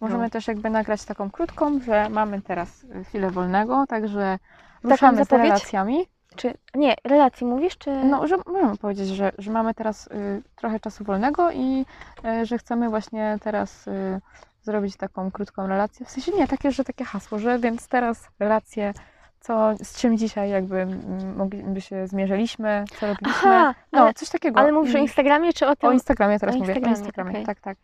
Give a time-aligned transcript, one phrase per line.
[0.00, 0.30] Możemy No.
[0.30, 4.38] też jakby nagrać taką krótką, że mamy teraz y, chwilę wolnego, także
[4.82, 5.48] ruszamy z zapowiedź?
[5.48, 6.06] relacjami.
[6.36, 8.04] Czy, nie, relacji mówisz, czy...
[8.04, 11.86] No, że możemy powiedzieć, że, że mamy teraz y, trochę czasu wolnego i
[12.24, 14.20] y, że chcemy właśnie teraz y,
[14.62, 16.06] zrobić taką krótką relację.
[16.06, 18.92] W sensie nie, takie, że takie hasło, że więc teraz relacje,
[19.40, 23.50] co, z czym dzisiaj jakby mm, mogliby się zmierzyliśmy, co robiliśmy.
[23.50, 24.60] Aha, no, ale, coś takiego.
[24.60, 25.88] ale mówisz o I- Instagramie, czy o tym?
[25.88, 27.46] O Instagramie teraz o mówię, Instagramie, o Instagramie, okej.
[27.46, 27.76] tak, tak.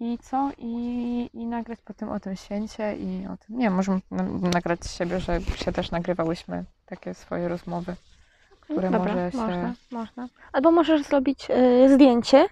[0.00, 0.50] I co?
[0.58, 4.94] I, I nagrać potem o tym święcie i o tym, nie możemy na- nagrać z
[4.96, 7.96] siebie, że się też nagrywałyśmy takie swoje rozmowy,
[8.60, 9.38] które Dobra, może się...
[9.38, 10.28] można, można.
[10.52, 12.46] Albo możesz zrobić y, zdjęcie,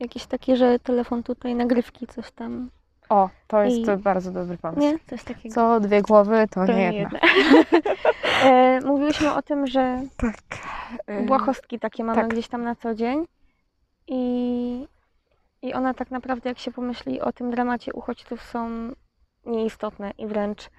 [0.00, 2.70] jakieś takie, że telefon tutaj, nagrywki, coś tam.
[3.08, 4.80] O, to jest I- to bardzo dobry pomysł.
[4.80, 4.98] Nie?
[5.10, 5.54] Coś takiego.
[5.54, 7.18] Co dwie głowy, to, To nie jedna.
[8.44, 10.34] e, mówiłyśmy o tym, że Tak.
[11.10, 12.30] Y, błahostki takie mamy tak.
[12.30, 13.24] gdzieś tam na co dzień
[14.08, 14.86] i,
[15.62, 18.92] i one tak naprawdę, jak się pomyśli o tym dramacie uchodźców, są
[19.44, 20.70] nieistotne i wręcz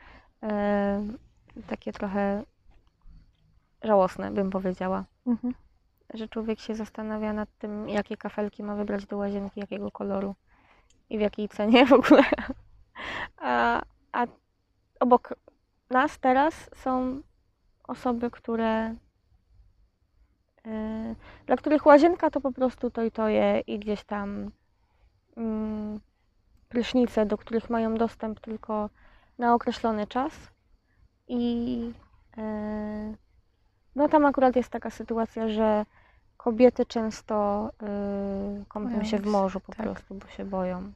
[0.44, 1.04] e,
[1.68, 2.44] takie trochę
[3.82, 5.06] żałosne, bym powiedziała.
[5.28, 5.54] Mhm.
[6.14, 10.36] Że człowiek się zastanawia nad tym, jakie kafelki ma wybrać do łazienki, jakiego koloru
[11.10, 12.24] i w jakiej cenie w ogóle.
[13.38, 14.26] A, a
[15.00, 15.34] obok
[15.90, 17.22] nas teraz są
[17.88, 18.96] osoby, które
[20.66, 24.52] Yy, dla których łazienka to po prostu to i to je i gdzieś tam
[26.70, 28.90] prysznice, do których mają dostęp tylko
[29.38, 30.34] na określony czas.
[31.28, 31.76] I
[32.38, 33.18] yy,
[33.96, 35.86] no tam akurat jest taka sytuacja, że
[36.38, 39.86] kobiety często yy, kąpią się w morzu po tak.
[39.86, 40.94] prostu, bo się boją.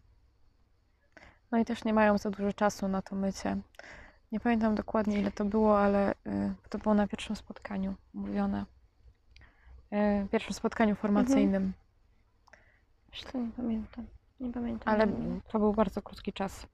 [1.52, 3.58] No i też nie mają za dużo czasu na to mycie.
[4.32, 8.66] Nie pamiętam dokładnie ile to było, ale y, to było na pierwszym spotkaniu mówione.
[10.32, 11.74] Pierwszym spotkaniu formacyjnym,
[13.32, 14.06] co, nie pamiętam.
[14.40, 14.94] Nie pamiętam.
[14.94, 15.08] ale
[15.52, 16.68] to był bardzo krótki czas.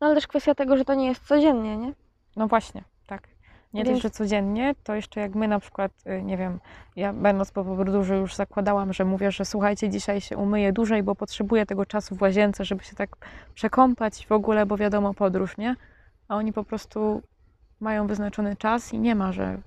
[0.00, 1.92] No ale też kwestia tego, że to nie jest codziennie, nie?
[2.36, 3.28] No właśnie, tak.
[3.72, 6.60] Nie Więc- że codziennie, to jeszcze jak my na przykład, y, nie wiem,
[6.96, 11.14] ja będąc po podróży już zakładałam, że mówię, że słuchajcie, dzisiaj się umyję dłużej, bo
[11.14, 13.16] potrzebuję tego czasu w łazience, żeby się tak
[13.54, 15.76] przekąpać w ogóle, bo wiadomo, podróż, nie?
[16.28, 17.22] A oni po prostu
[17.80, 19.58] mają wyznaczony czas i nie ma, że,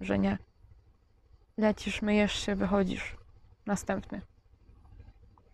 [0.00, 0.38] że nie.
[1.56, 3.16] Lecisz, myjesz się, wychodzisz.
[3.66, 4.20] Następny.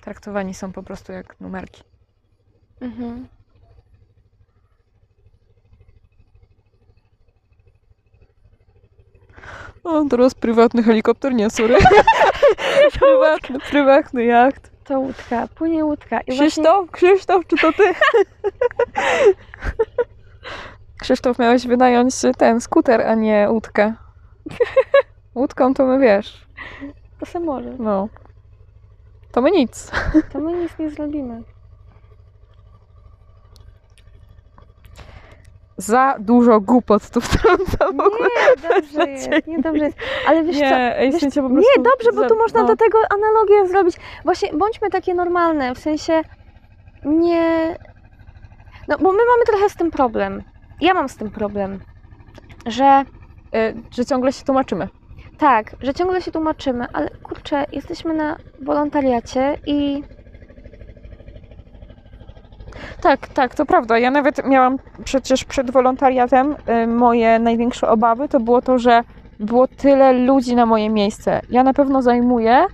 [0.02, 1.82] Traktowani są po prostu jak numerki.
[2.80, 3.28] Mhm.
[9.84, 11.76] O, teraz prywatny helikopter, nie, sorry.
[13.00, 14.70] prywatny, prywatny jacht.
[14.84, 16.20] To łódka, płynie łódka.
[16.20, 17.82] I właśnie- Krzysztof, Krzysztof, czy to ty?
[21.02, 23.94] Krzysztof, miałeś wynająć ten skuter, a nie łódkę.
[25.34, 26.46] Łódką to my wiesz,
[27.20, 27.70] To se może.
[27.78, 28.08] no.
[29.32, 29.90] To my nic.
[30.32, 31.42] To my nic nie zrobimy.
[35.76, 38.28] Za dużo głupot tu wtrącam w ogóle.
[38.28, 39.98] Nie, dobrze jest, nie dobrze jest.
[40.26, 40.62] Ale wiesz co?
[40.62, 42.66] Nie, ej, wiesz po Nie, prostu dobrze, bo tu można no.
[42.66, 43.96] do tego analogię zrobić.
[44.24, 46.22] Właśnie bądźmy takie normalne, w sensie
[47.04, 47.78] nie.
[48.88, 50.42] No, bo my mamy trochę z tym problem.
[50.80, 51.80] Ja mam z tym problem,
[52.66, 53.04] że
[53.56, 54.88] Y, że ciągle się tłumaczymy.
[55.42, 60.02] Tak, że ciągle się tłumaczymy, ale kurczę, jesteśmy na wolontariacie i
[63.02, 63.98] Tak, tak, to prawda.
[63.98, 69.02] Ja nawet miałam przecież przed wolontariatem y, moje największe obawy to było to, że
[69.40, 71.40] było tyle ludzi na moje miejsce.
[71.50, 72.64] Ja na pewno zajmuję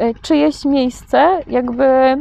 [0.00, 2.16] y, czyjeś miejsce, jakby.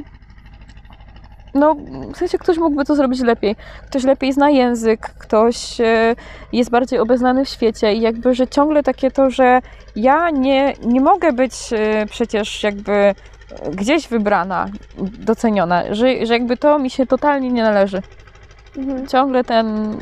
[1.59, 1.75] No,
[2.13, 3.55] w sensie ktoś mógłby to zrobić lepiej.
[3.87, 6.15] Ktoś lepiej zna język, ktoś y,
[6.53, 9.59] jest bardziej obeznany w świecie i jakby, że ciągle takie to, że
[9.95, 13.15] ja nie, nie mogę być y, przecież jakby
[13.71, 14.65] gdzieś wybrana,
[15.19, 18.01] doceniona, że, że jakby to mi się totalnie nie należy.
[18.77, 19.97] mhm, Ciągle ten,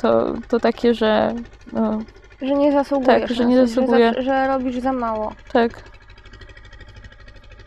[0.00, 1.34] to, to takie, że
[1.72, 1.98] no,
[2.42, 3.20] że nie zasługujesz.
[3.28, 4.08] Tak, że nie coś, zasługuję.
[4.08, 5.32] Że, za- że robisz za mało.
[5.52, 5.82] tak.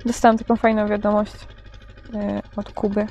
[0.06, 1.34] Dostałam taką fajną wiadomość
[2.16, 3.08] e, od Kuby.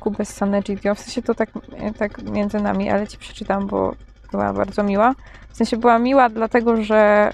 [0.00, 0.94] Kuby z Sanegidio.
[0.94, 1.50] W sensie to tak,
[1.98, 3.94] tak między nami, ale ci przeczytam, bo
[4.30, 5.14] była bardzo miła.
[5.48, 7.32] W sensie była miła dlatego, że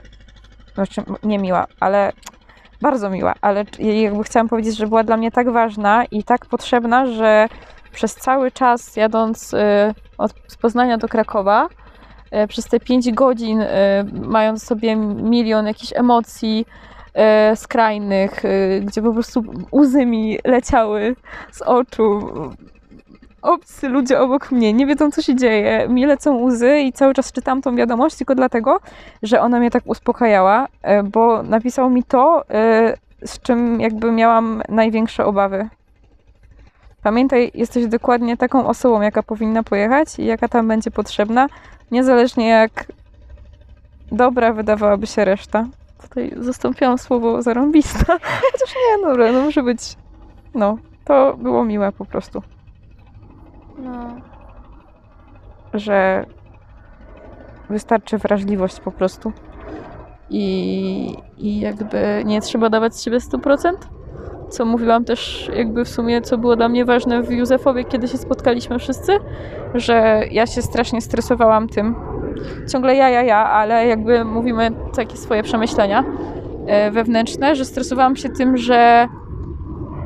[0.75, 2.13] znaczy nie miła, ale
[2.81, 7.07] bardzo miła, ale jakby chciałam powiedzieć, że była dla mnie tak ważna i tak potrzebna,
[7.07, 7.49] że
[7.93, 11.69] przez cały czas jadąc e, od, z Poznania do Krakowa,
[12.31, 16.67] e, przez te 5 godzin, e, mając sobie milion jakichś emocji
[17.55, 21.17] skrajnych, e, gdzie po prostu łzy mi leciały
[21.53, 22.21] z oczu.
[23.43, 25.89] Obcy ludzie obok mnie nie wiedzą, co się dzieje.
[25.89, 28.81] Mi lecą łzy i cały czas czytam tą wiadomość tylko dlatego,
[29.23, 32.95] że ona mnie tak uspokajała, e, bo napisał mi to, e,
[33.25, 35.69] z czym jakby miałam największe obawy.
[37.03, 41.47] Pamiętaj, jesteś dokładnie taką osobą, jaka powinna pojechać i jaka tam będzie potrzebna,
[41.91, 42.87] niezależnie jak
[44.13, 45.67] dobra wydawałaby się reszta.
[46.09, 48.19] Tutaj zastąpiłam słowo zarąbista,
[48.53, 49.97] chociaż nie, dobra, no może być,
[50.55, 52.43] no, to było miłe po prostu,
[53.79, 54.15] No.
[55.75, 56.27] że
[57.71, 59.33] wystarczy wrażliwość po prostu
[60.31, 63.73] i, i jakby nie trzeba dawać z siebie 100%,
[64.49, 68.19] co mówiłam też jakby w sumie, co było dla mnie ważne w Józefowie, kiedy się
[68.19, 69.13] spotkaliśmy wszyscy,
[69.75, 71.95] że ja się strasznie stresowałam tym.
[72.73, 76.05] Ciągle ja, ja, ja, ale jakby mówimy takie swoje przemyślenia
[76.67, 79.09] e, wewnętrzne, że stresowałam się tym, że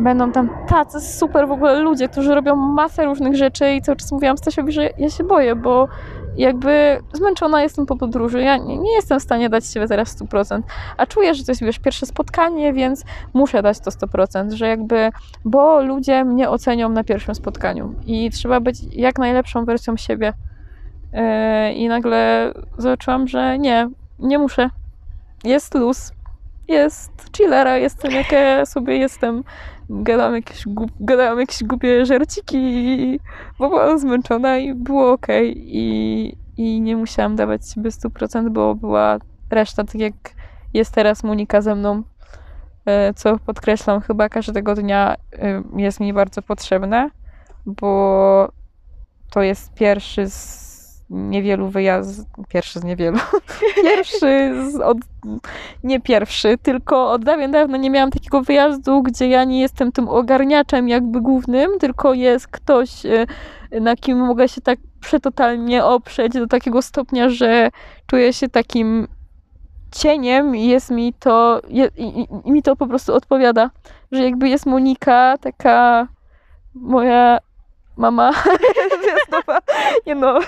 [0.00, 4.12] będą tam tacy super w ogóle ludzie, którzy robią masę różnych rzeczy i cały czas
[4.12, 5.88] mówiłam Stasiowi, że ja się boję, bo
[6.36, 10.62] jakby zmęczona jestem po podróży, ja nie, nie jestem w stanie dać siebie teraz 100%,
[10.96, 13.04] a czuję, że to jest wiesz, pierwsze spotkanie, więc
[13.34, 15.10] muszę dać to 100%, że jakby,
[15.44, 20.32] bo ludzie mnie ocenią na pierwszym spotkaniu i trzeba być jak najlepszą wersją siebie.
[21.12, 24.70] Yy, I nagle zobaczyłam, że nie, nie muszę.
[25.44, 26.12] Jest luz,
[26.68, 29.44] jest chillera, jestem jaka sobie jestem.
[29.90, 33.20] Gadam jakieś, głup, gadałam jakieś głupie żarciki i
[33.58, 35.26] bo byłam zmęczona i było ok.
[35.54, 39.18] I, I nie musiałam dawać siebie 100%, bo była
[39.50, 40.14] reszta, tak jak
[40.74, 42.02] jest teraz Monika ze mną,
[42.86, 47.10] e, co podkreślam chyba każdego dnia e, jest mi bardzo potrzebne,
[47.66, 48.52] bo
[49.30, 50.67] to jest pierwszy z
[51.10, 53.18] niewielu wyjazdów, pierwszy z niewielu,
[53.82, 54.98] pierwszy z od,
[55.84, 60.08] nie pierwszy, tylko od dawien dawno nie miałam takiego wyjazdu, gdzie ja nie jestem tym
[60.08, 63.26] ogarniaczem jakby głównym, tylko jest ktoś, e,
[63.80, 67.70] na kim mogę się tak przetotalnie oprzeć do takiego stopnia, że
[68.06, 69.08] czuję się takim
[69.92, 73.70] cieniem i jest mi to, je, i, i mi to po prostu odpowiada,
[74.12, 76.08] że jakby jest Monika, taka
[76.74, 77.38] moja
[77.98, 78.32] mama,
[79.02, 79.58] zwiastowa,
[80.06, 80.38] nie no,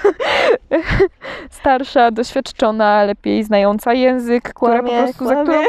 [1.61, 5.44] starsza, doświadczona, lepiej znająca język, która po Kłamie, prostu, za kłamie.
[5.44, 5.62] którą...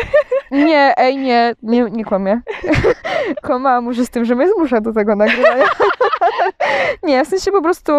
[0.66, 2.42] Nie, ej, nie, nie, nie kłamie.
[3.46, 5.66] Kłamałam może z tym, że mnie zmusza do tego nagrywania.
[7.04, 7.92] nie, w sensie po prostu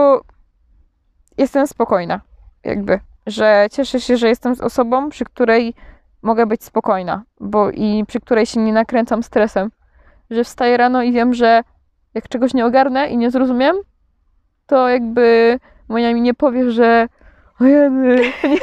[1.38, 2.20] jestem spokojna,
[2.64, 5.74] jakby, że cieszę się, że jestem z osobą, przy której
[6.22, 9.70] mogę być spokojna, bo i przy której się nie nakręcam stresem,
[10.30, 11.62] że wstaję rano i wiem, że
[12.14, 13.76] jak czegoś nie ogarnę i nie zrozumiem,
[14.66, 17.08] to jakby moja mi nie powie, że
[17.60, 18.60] o jeny, nie,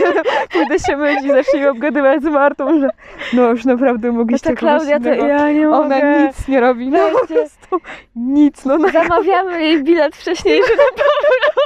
[0.52, 2.90] pójdę się myć i zacznij obgadywać z Martą, że
[3.34, 5.86] no już naprawdę No mogliście to Klaudia, to ja nie mogę.
[5.86, 7.80] Ona nic nie robi, no po prostu
[8.16, 11.60] nic, no na Zamawiamy jej bilet wcześniejszy na powrót.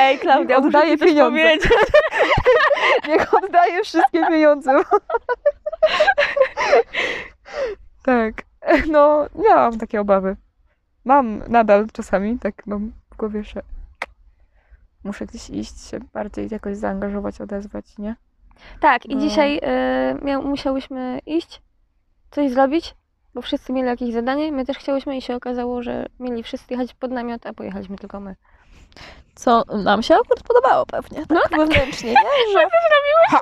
[0.00, 1.42] Ej, Klaudia, Oddaję pieniądze.
[3.08, 4.72] niech oddaje wszystkie pieniądze.
[8.04, 8.34] tak,
[8.92, 10.36] no miałam takie obawy.
[11.04, 13.62] Mam nadal czasami, tak mam w głowie, że
[15.04, 18.16] muszę gdzieś iść, się bardziej jakoś zaangażować, odezwać, nie?
[18.80, 19.20] Tak, i No.
[19.20, 21.62] dzisiaj y, miał, musiałyśmy iść,
[22.30, 22.94] coś zrobić,
[23.34, 24.52] bo wszyscy mieli jakieś zadanie.
[24.52, 28.20] My też chciałyśmy i się okazało, że mieli wszyscy jechać pod namiot, a pojechaliśmy tylko
[28.20, 28.36] my.
[29.34, 32.52] Co nam się akurat podobało pewnie, tak No wewnętrznie, nie?
[32.52, 32.66] Że
[33.30, 33.40] ha,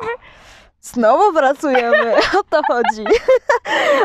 [0.82, 3.04] znowu pracujemy, o to chodzi.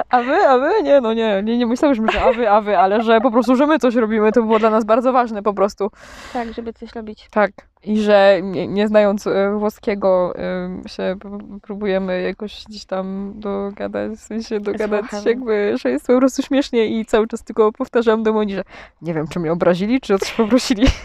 [0.09, 0.83] A wy, a wy?
[0.83, 3.55] Nie, no nie, nie, nie myślałyśmy, że a wy, a wy, ale że po prostu,
[3.55, 5.91] że my coś robimy, to było dla nas bardzo ważne po prostu.
[6.33, 7.27] Tak, żeby coś robić.
[7.31, 7.51] Tak.
[7.83, 11.15] I że nie, nie znając e, włoskiego e, się
[11.61, 15.23] próbujemy jakoś gdzieś tam dogadać, w sensie dogadać Włochem.
[15.25, 18.63] jakby, że jest po prostu śmiesznie i cały czas tylko powtarzam do Moni, że
[19.01, 20.87] nie wiem, czy mnie obrazili, czy o coś poprosili.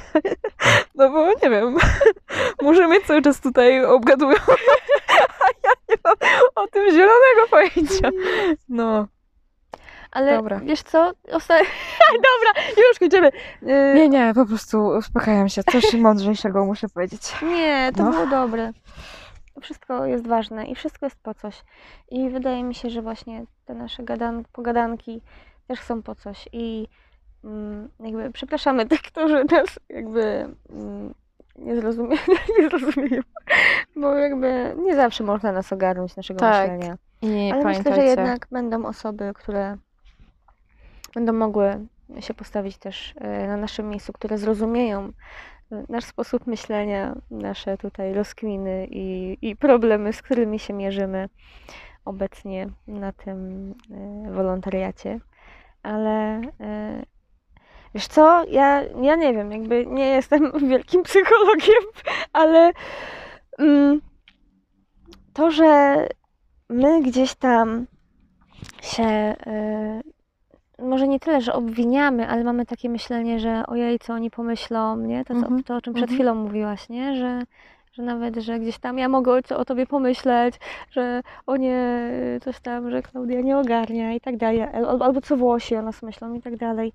[0.95, 1.77] No bo nie wiem.
[2.63, 4.37] Może mnie cały czas tutaj obgadują,
[5.19, 6.15] a ja nie mam
[6.55, 6.91] o tym
[8.01, 8.11] pojęcia.
[8.69, 9.07] No.
[10.11, 10.61] Ale Dobra.
[10.61, 11.13] wiesz co?
[11.33, 11.55] Osta...
[12.29, 13.29] Dobra, już kończymy.
[13.63, 15.63] Y, Nie, nie, po prostu uspokajam się.
[15.65, 17.21] Coś mądrzejszego muszę powiedzieć.
[17.43, 18.11] Nie, to No.
[18.11, 18.73] było dobre.
[19.63, 21.63] Wszystko jest ważne i wszystko jest po coś.
[22.11, 25.21] I wydaje mi się, że właśnie te nasze gadan pogadanki
[25.69, 26.49] też są po coś.
[26.53, 26.89] I
[27.45, 30.23] mm, jakby przepraszamy tych, którzy nas jakby
[30.71, 31.15] mm,
[31.59, 32.17] nie, zrozumie,
[32.59, 33.23] nie zrozumieją.
[33.97, 36.71] Bo jakby nie zawsze można nas ogarnąć, naszego Tak.
[36.71, 36.97] myślenia.
[37.23, 39.77] I Ale myślę, pamiętajcie, że jednak będą osoby, które
[41.15, 41.87] będą mogły
[42.21, 45.13] się postawić też e, na naszym miejscu, które zrozumieją
[45.73, 51.29] e, nasz sposób myślenia, nasze tutaj rozkminy i, i problemy, z którymi się mierzymy
[52.05, 53.71] obecnie na tym
[54.27, 55.21] e, wolontariacie.
[55.83, 56.41] Ale
[57.95, 61.83] wiesz co, ja, ja nie wiem, jakby nie jestem wielkim psychologiem,
[62.33, 62.73] ale
[63.59, 64.01] mm,
[65.33, 65.97] to, że
[66.69, 67.87] my gdzieś tam
[68.83, 69.05] się
[69.47, 70.01] e,
[70.79, 75.25] może nie tyle, że obwiniamy, ale mamy takie myślenie, że ojej, co oni pomyślą, nie?
[75.25, 76.17] To, co, Mhm, to o czym przed mhm.
[76.17, 77.17] chwilą mówiłaś, nie?
[77.17, 77.43] Że,
[77.93, 80.55] że nawet, że gdzieś tam ja mogę o, o tobie pomyśleć,
[80.91, 82.11] że o nie,
[82.43, 86.03] coś tam, że Klaudia nie ogarnia i tak dalej, albo, albo co Włosi o nas
[86.03, 86.93] myślą i tak dalej.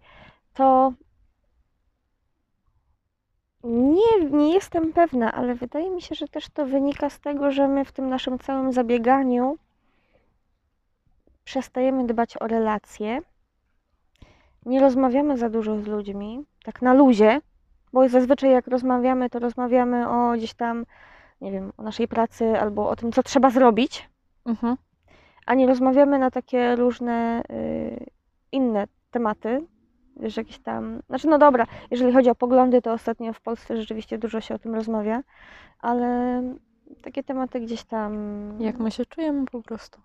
[0.57, 0.93] To
[3.63, 7.67] nie, nie jestem pewna, ale wydaje mi się, że też to wynika z tego, że
[7.67, 9.57] my w tym naszym całym zabieganiu
[11.43, 13.19] przestajemy dbać o relacje,
[14.65, 17.41] nie rozmawiamy za dużo z ludźmi, tak na luzie,
[17.93, 20.85] bo zazwyczaj jak rozmawiamy, to rozmawiamy o gdzieś tam,
[21.41, 24.09] nie wiem, o naszej pracy albo o tym, co trzeba zrobić,
[24.45, 24.77] Mhm.
[25.45, 28.05] a nie rozmawiamy na takie różne y,
[28.51, 29.67] inne tematy,
[30.19, 34.17] wiesz, jakieś tam, znaczy no dobra, jeżeli chodzi o poglądy, to ostatnio w Polsce rzeczywiście
[34.17, 35.23] dużo się o tym rozmawia,
[35.79, 36.41] ale
[37.01, 38.13] takie tematy gdzieś tam...
[38.59, 40.01] Jak my się czujemy po prostu.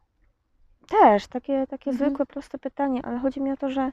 [0.88, 2.10] Też, takie, takie Mhm.
[2.10, 3.92] zwykłe, proste pytanie, ale chodzi mi o to, że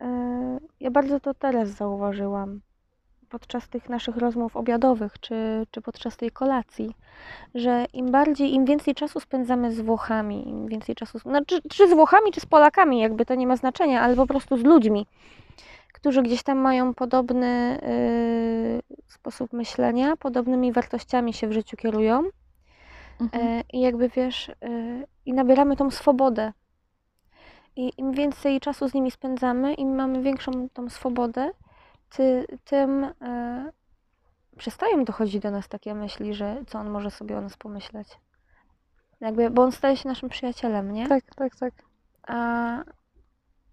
[0.00, 2.60] e, ja bardzo to teraz zauważyłam
[3.28, 6.94] podczas tych naszych rozmów obiadowych, czy, czy podczas tej kolacji,
[7.54, 11.92] że im bardziej, im więcej czasu spędzamy z Włochami, im więcej czasu, znaczy, czy z
[11.92, 15.06] Włochami, czy z Polakami, jakby to nie ma znaczenia, ale po prostu z ludźmi,
[15.92, 22.24] którzy gdzieś tam mają podobny y, sposób myślenia, podobnymi wartościami się w życiu kierują,
[23.20, 23.46] Mhm.
[23.46, 24.54] E, I jakby wiesz, e,
[25.26, 26.52] i nabieramy tą swobodę.
[27.76, 31.50] I im więcej czasu z nimi spędzamy, im mamy większą tą swobodę,
[32.16, 33.72] ty, tym e,
[34.56, 38.08] przestają dochodzić do nas takie myśli, że co on może sobie o nas pomyśleć.
[39.20, 41.08] Jakby, bo on staje się naszym przyjacielem, nie?
[41.08, 41.72] Tak, tak, tak.
[42.26, 42.78] A,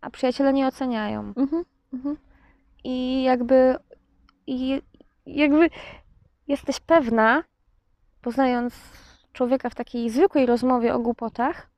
[0.01, 1.33] a przyjaciele nie oceniają.
[1.37, 1.65] Mhm.
[1.93, 2.17] Mhm.
[2.83, 3.75] I jakby,
[4.47, 4.81] i
[5.25, 5.69] jakby
[6.47, 7.43] jesteś pewna,
[8.21, 8.73] poznając
[9.33, 11.69] człowieka w takiej zwykłej rozmowie o głupotach,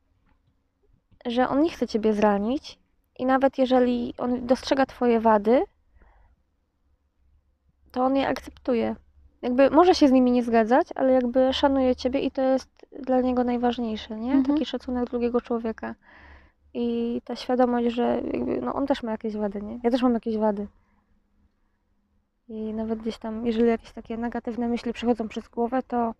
[1.26, 2.80] że on nie chce ciebie zranić
[3.20, 5.64] i nawet jeżeli on dostrzega twoje wady,
[7.94, 8.96] to on je akceptuje.
[9.42, 12.70] Jakby może się z nimi nie zgadzać, ale jakby szanuje ciebie i to jest
[13.00, 14.32] dla niego najważniejsze, nie?
[14.32, 14.46] Mhm.
[14.46, 15.96] Taki szacunek drugiego człowieka.
[16.74, 19.80] I ta świadomość, że jakby, no on też ma jakieś wady, nie?
[19.84, 20.68] Ja też mam jakieś wady.
[22.48, 26.14] I nawet gdzieś tam, jeżeli jakieś takie negatywne myśli przechodzą przez głowę, to,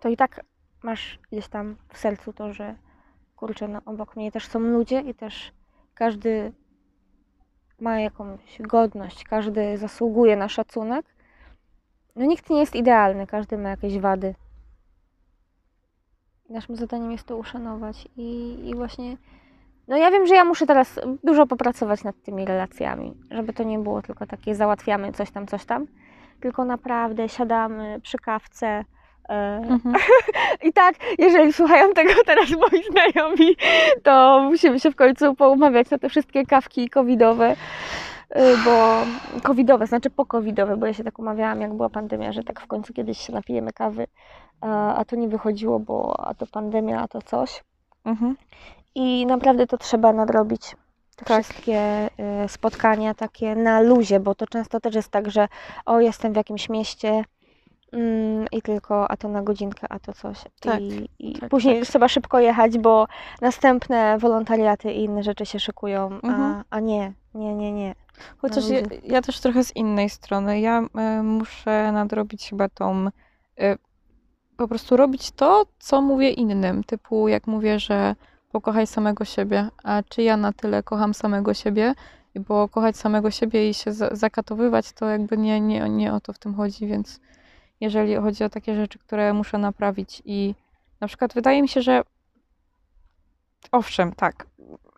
[0.00, 0.44] to i tak
[0.82, 2.74] masz gdzieś tam w sercu to, że
[3.36, 5.52] kurczę, no obok mnie też są ludzie i też
[5.94, 6.52] każdy
[7.82, 11.06] ma jakąś godność, każdy zasługuje na szacunek.
[12.16, 14.34] No nikt nie jest idealny, każdy ma jakieś wady.
[16.48, 19.16] Naszym zadaniem jest to uszanować i, i właśnie
[19.88, 23.78] no ja wiem, że ja muszę teraz dużo popracować nad tymi relacjami, żeby to nie
[23.78, 25.86] było tylko takie załatwiamy coś tam, coś tam,
[26.40, 28.84] tylko naprawdę siadamy przy kawce.
[29.28, 29.94] E, Mhm.
[30.68, 33.56] I tak, jeżeli słuchają tego teraz moi znajomi,
[34.02, 37.56] to musimy się w końcu poumawiać na te wszystkie kawki covidowe, y,
[38.64, 38.96] bo
[39.42, 42.66] covidowe, znaczy po covidowe, bo ja się tak umawiałam, jak była pandemia, że tak w
[42.66, 44.06] końcu kiedyś się napijemy kawy,
[44.60, 47.64] a, a to nie wychodziło, bo a to pandemia, a to coś.
[48.04, 48.36] Mhm.
[48.94, 50.76] I naprawdę to trzeba nadrobić.
[51.16, 51.44] Te Tak.
[51.44, 52.08] wszystkie
[52.44, 55.48] y, spotkania takie na luzie, bo to często też jest tak, że
[55.86, 57.24] o, jestem w jakimś mieście
[57.92, 60.38] mm, i tylko, a to na godzinkę, a to coś.
[60.60, 61.88] Tak, I, i tak, później tak.
[61.88, 63.06] trzeba szybko jechać, bo
[63.40, 66.42] następne wolontariaty i inne rzeczy się szykują, Mhm.
[66.42, 67.94] a, a nie, nie, nie, nie.
[68.38, 70.60] Chociaż ja, ja też trochę z innej strony.
[70.60, 73.06] Ja e, muszę nadrobić chyba tą.
[73.60, 73.76] e,
[74.56, 76.84] po prostu robić to, co mówię innym.
[76.84, 78.14] Typu, jak mówię, że
[78.52, 79.68] pokochaj samego siebie.
[79.84, 81.94] A czy ja na tyle kocham samego siebie?
[82.48, 86.32] Bo kochać samego siebie i się za- zakatowywać, to jakby nie, nie, nie o to
[86.32, 86.86] w tym chodzi.
[86.86, 87.20] Więc
[87.82, 90.54] jeżeli chodzi o takie rzeczy, które muszę naprawić, i
[91.00, 92.02] na przykład wydaje mi się, że
[93.72, 94.46] owszem, tak,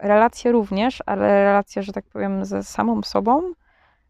[0.01, 3.53] relacje również, ale relacje, że tak powiem, ze samą sobą,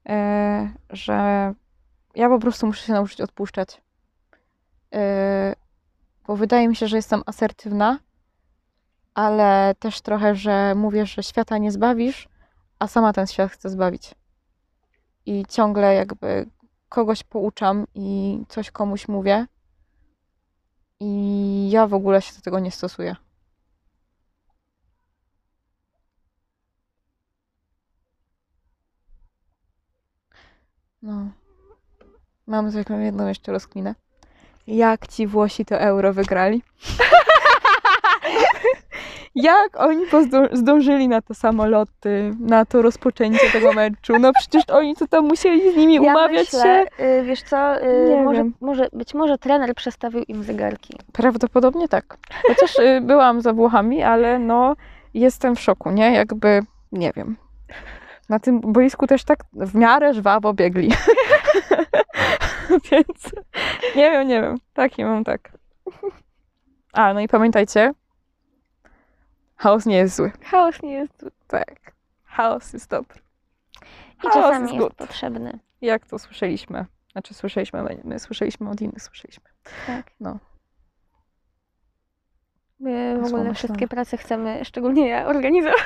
[0.09, 1.15] e, że
[2.15, 3.81] ja po prostu muszę się nauczyć odpuszczać.
[4.95, 5.55] E,
[6.27, 7.99] bo wydaje mi się, że jestem asertywna,
[9.15, 12.29] ale też trochę, że mówię, że świata nie zbawisz,
[12.79, 14.15] a sama ten świat chcę zbawić.
[15.27, 16.47] I ciągle jakby
[16.95, 19.47] kogoś pouczam i coś komuś mówię.
[21.01, 23.17] I ja w ogóle się do tego nie stosuję.
[31.03, 31.29] No.
[32.47, 33.95] Mam zwykle jedną jeszcze rozkminę.
[34.67, 36.63] Jak ci Włosi to euro wygrali?
[39.35, 40.05] Jak oni
[40.53, 44.19] zdążyli na te samoloty, na to rozpoczęcie tego meczu?
[44.19, 46.69] No przecież oni to tam musieli z nimi umawiać ja się.
[46.69, 48.55] myślę, y, wiesz co, y, Nie może, wiem.
[48.61, 50.97] może, być może trener przestawił im zegarki.
[51.13, 52.17] Prawdopodobnie tak.
[52.49, 54.77] Chociaż y, byłam za Włochami, ale no
[55.15, 56.13] jestem w szoku, nie?
[56.13, 56.61] Jakby
[56.93, 57.37] Nie wiem.
[58.29, 60.91] Na tym boisku też tak w miarę żwawo biegli.
[62.91, 63.33] Więc
[63.97, 64.57] nie wiem, nie wiem.
[64.75, 65.53] Taki mam tak.
[66.93, 67.93] A, no i pamiętajcie,
[69.57, 70.33] chaos nie jest zły.
[70.45, 71.31] Chaos nie jest zły.
[71.47, 71.93] Tak.
[72.25, 73.21] Chaos jest dobry.
[74.17, 75.59] I Chaos czasami jest jest potrzebny.
[75.81, 76.87] Jak to słyszeliśmy?
[77.13, 79.45] Znaczy słyszeliśmy, my, my słyszeliśmy od innych, słyszeliśmy.
[79.87, 80.11] Tak.
[80.21, 80.39] No.
[82.81, 85.79] My w ogóle wszystkie prace chcemy, szczególnie ja, organizować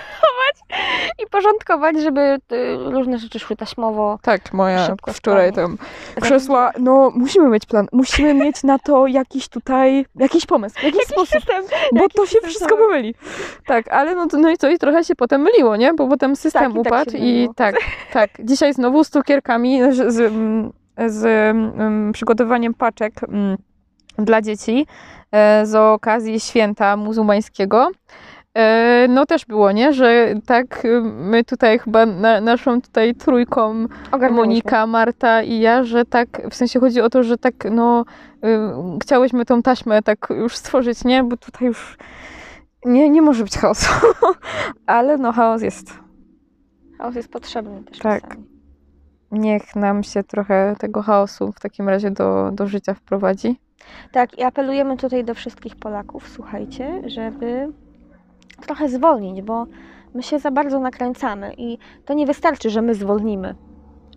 [1.24, 2.38] i porządkować, żeby y,
[2.76, 4.18] różne rzeczy szły taśmowo.
[4.22, 5.78] Tak, moja Szybko, wczoraj tam
[6.20, 11.28] krzesła, no musimy mieć plan, musimy mieć na to jakiś tutaj, jakiś pomysł, jakiś sposób,
[11.28, 11.64] System.
[11.92, 12.78] bo jakiś to się system, wszystko tak.
[12.78, 13.14] pomyli.
[13.66, 15.94] Tak, ale no, no i co, i trochę się potem myliło, nie?
[15.94, 17.54] Bo potem system Tak, i tak upadł i myliło.
[17.54, 17.74] tak,
[18.12, 18.30] tak.
[18.44, 20.32] Dzisiaj znowu z cukierkami, z, z,
[21.06, 23.56] z mm, przygotowaniem paczek mm,
[24.18, 24.86] dla dzieci
[25.32, 27.90] e, z okazji święta muzułmańskiego.
[28.58, 29.92] E, No też było, nie?
[29.92, 33.86] Że tak y, my tutaj chyba na, naszą tutaj trójką.
[34.30, 38.04] Monika, Marta i ja, że tak, w sensie chodzi o to, że tak, no,
[38.44, 38.48] y,
[39.02, 41.24] chciałyśmy tą taśmę tak już stworzyć, nie?
[41.24, 41.98] Bo tutaj już
[42.84, 43.92] nie, nie może być chaosu.
[44.86, 45.98] Ale no, chaos jest.
[46.98, 48.22] Chaos jest potrzebny też Tak.
[48.22, 48.46] czasami.
[49.32, 53.60] Niech nam się trochę tego chaosu w takim razie do, do życia wprowadzi.
[54.12, 57.72] Tak, i apelujemy tutaj do wszystkich Polaków, słuchajcie, żeby
[58.66, 59.66] trochę zwolnić, bo
[60.14, 63.54] my się za bardzo nakręcamy i to nie wystarczy, że my zwolnimy.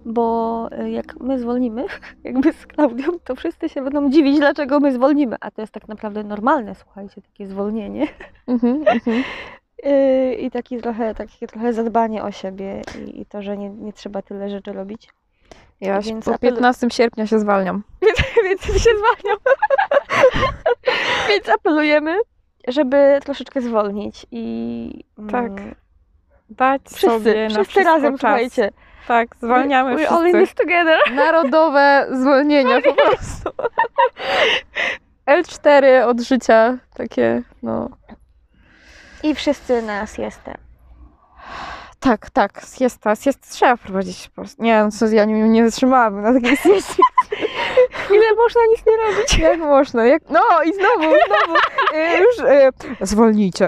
[0.05, 1.85] Bo y, jak my zwolnimy,
[2.23, 5.35] jakby z Klaudią, to wszyscy się będą dziwić, dlaczego my zwolnimy.
[5.39, 8.07] A to jest tak naprawdę normalne, słuchajcie, takie zwolnienie.
[8.47, 9.23] Mhm, mhm.
[9.83, 13.93] Yy, I taki trochę, takie trochę zadbanie o siebie i, i to, że nie, nie
[13.93, 15.09] trzeba tyle rzeczy robić.
[15.81, 17.83] Ja Więc po apelu- 15 sierpnia się zwalniam.
[18.45, 19.37] Więc się zwalniam.
[21.29, 22.17] Więc apelujemy,
[22.67, 25.45] żeby troszeczkę zwolnić i Tak.
[25.51, 25.75] mm,
[26.49, 28.19] Dać sobie wszyscy, na wszyscy wszystko razem, czas.
[28.21, 28.71] słuchajcie.
[29.07, 30.55] Tak, zwalniamy We're all in wszyscy.
[30.55, 30.99] this together.
[31.15, 33.49] Narodowe zwolnienia po prostu.
[35.27, 37.89] L4 od życia, takie, no.
[39.23, 40.55] I wszyscy na siestę.
[41.99, 44.63] Tak, tak, siesta, siesta trzeba wprowadzić po prostu.
[44.63, 47.03] Nie, no co, ja nie, nie wytrzymałabym na takiej siestie.
[48.13, 49.37] Ile można nic nie robić?
[49.39, 50.21] Jak można, jak...
[50.29, 51.59] No i znowu, znowu,
[51.93, 52.69] e, już e,
[53.01, 53.67] zwolnijcie.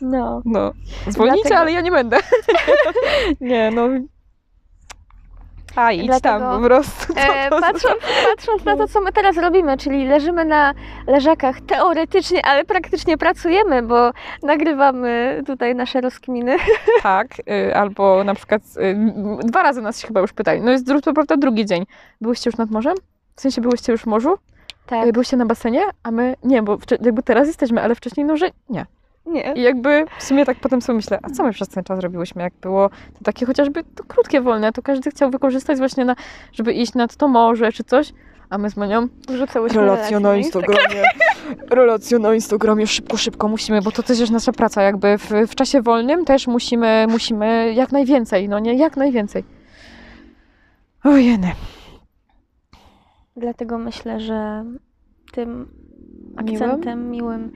[0.00, 0.42] No.
[0.44, 0.72] No,
[1.08, 2.18] zwolnijcie, Dlatego- ale ja nie będę.
[3.40, 3.88] nie, no.
[5.76, 7.12] A idź tam Dlatego, po prostu.
[7.16, 7.94] E, patrząc,
[8.30, 10.74] patrząc na to, co my teraz robimy, czyli leżymy na
[11.06, 14.10] leżakach teoretycznie, ale praktycznie pracujemy, bo
[14.42, 16.56] nagrywamy tutaj nasze rozkminy.
[17.02, 18.96] Tak, y, albo na przykład y,
[19.44, 20.60] dwa razy nas się chyba już pytali.
[20.60, 21.86] No jest to prawda drugi dzień.
[22.20, 22.94] Byłyście już nad morzem?
[23.36, 24.38] W sensie byłyście już w morzu?
[24.86, 25.06] Tak.
[25.06, 25.82] Y, Byłyście na basenie?
[26.02, 28.86] A my nie, bo jakby teraz jesteśmy, ale wcześniej no, że nie.
[29.26, 29.52] Nie.
[29.56, 32.42] I jakby w sumie tak potem sobie myślę, a co my przez ten czas robiłyśmy,
[32.42, 36.16] jak było to takie chociażby to krótkie, wolne, to każdy chciał wykorzystać właśnie na,
[36.52, 38.12] żeby iść nad to morze czy coś,
[38.50, 41.02] a my z Monią Wrzucałyśmy relacja na Instagramie,
[41.70, 45.54] relacja na Instagramie, szybko, szybko musimy, bo to też jest nasza praca, jakby w, w
[45.54, 49.44] czasie wolnym też musimy, musimy jak najwięcej, no nie, jak najwięcej.
[51.04, 51.52] Ojeny.
[53.36, 54.64] Dlatego myślę, że
[55.32, 55.68] tym?
[56.36, 57.52] Akcentem miłym,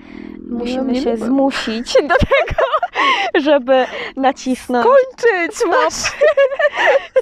[0.51, 1.27] musimy nie się miłym.
[1.27, 2.63] zmusić do tego,
[3.47, 5.57] żeby nacisnąć, Kończyć!
[5.69, 5.95] Masz.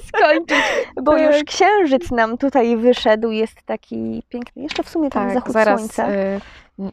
[0.07, 0.63] skończyć,
[1.03, 1.21] bo Tak.
[1.21, 4.61] już księżyc nam tutaj wyszedł, jest taki piękny.
[4.63, 5.79] Jeszcze w sumie tam Tak, zachód zaraz.
[5.79, 6.11] słońca.
[6.11, 6.39] Y,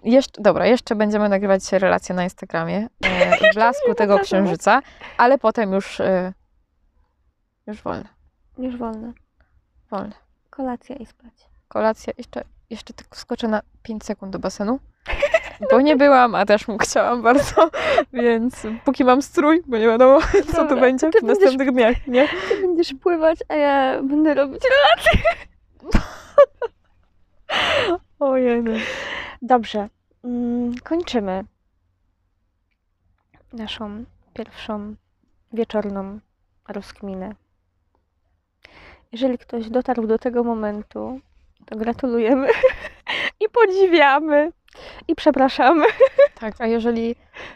[0.04, 2.88] jeszcze, dobra, jeszcze będziemy nagrywać relacje na Instagramie
[3.52, 4.82] w blasku tego księżyca,
[5.18, 6.32] ale potem już, y,
[7.66, 8.08] już wolne,
[8.58, 9.12] Już wolno.
[9.90, 10.12] wolne.
[10.50, 11.32] Kolacja i spać.
[11.68, 14.78] Kolacja, jeszcze, jeszcze tylko skoczę na 5 sekund do basenu,
[15.70, 17.70] bo nie byłam, a też mu chciałam bardzo,
[18.12, 22.28] więc póki mam strój, bo nie wiadomo, co tu Dobra, będzie w następnych dniach, nie?
[22.48, 25.22] Ty będziesz pływać, a ja będę robić relacje.
[28.20, 28.62] Ojej.
[29.42, 29.88] Dobrze.
[30.24, 31.44] Mm, kończymy
[33.52, 34.94] naszą pierwszą
[35.52, 36.20] wieczorną
[36.68, 37.34] rozkminę.
[39.12, 41.20] Jeżeli ktoś dotarł do tego momentu,
[41.66, 42.48] to gratulujemy
[43.44, 44.52] i podziwiamy
[45.08, 45.86] i przepraszamy.
[46.40, 47.14] Tak, a jeżeli.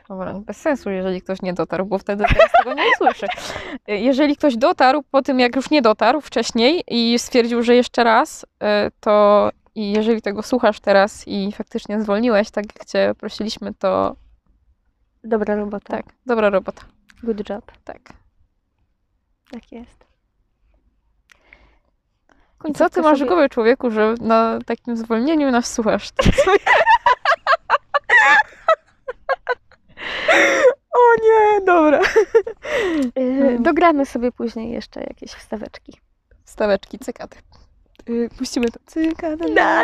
[0.09, 3.27] Dobra, bez sensu, jeżeli ktoś nie dotarł, bo wtedy teraz tego nie usłyszy.
[3.87, 8.45] Jeżeli ktoś dotarł po tym, jak już nie dotarł wcześniej i stwierdził, że jeszcze raz,
[8.45, 8.47] y,
[9.01, 14.17] to i jeżeli tego słuchasz teraz i faktycznie zwolniłeś, tak jak cię prosiliśmy, to
[15.25, 15.97] Dobra robota.
[15.97, 16.83] tak, dobra robota.
[17.23, 17.73] Good job.
[17.85, 18.01] Tak.
[19.51, 20.10] Tak jest.
[22.75, 26.09] Co ty masz sobie- głowie, człowieku, że na takim zwolnieniu nas słuchasz?
[30.93, 31.61] O nie!
[31.67, 32.01] dobra.
[33.19, 35.93] Y, Dogramy sobie później jeszcze jakieś wstaweczki.
[36.45, 37.37] Staweczki, cykady.
[38.09, 38.79] Y, Puścimy to.
[38.87, 39.83] Cykady Na.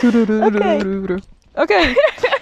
[0.00, 1.16] Tururururu.
[1.54, 1.94] Okej.